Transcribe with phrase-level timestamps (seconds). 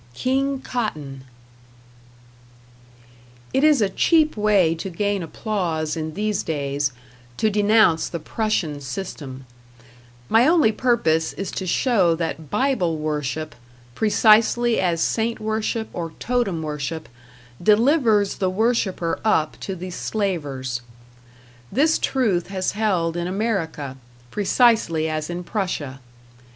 [0.15, 1.25] #King Cotton#
[3.53, 6.91] It is a cheap way to gain applause in these days,
[7.37, 9.45] to denounce the Prussian system;
[10.27, 13.53] my only purpose is to show that Bible worship,
[13.93, 17.07] precisely as saint worship or totem worship,
[17.61, 20.81] delivers the worshipper up to the Slavers.
[21.71, 23.97] This truth has held in America,
[24.31, 25.99] precisely as in Prussia.